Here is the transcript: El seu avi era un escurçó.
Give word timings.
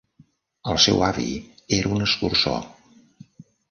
El 0.73 0.79
seu 0.85 1.03
avi 1.09 1.27
era 1.79 1.95
un 1.99 2.09
escurçó. 2.09 2.59